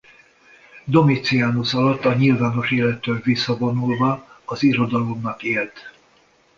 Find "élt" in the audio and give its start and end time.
5.43-5.93